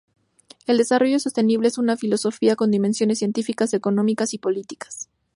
[0.65, 5.09] El desarrollo sostenible es una filosofía con dimensiones científicas, económicas y políticas.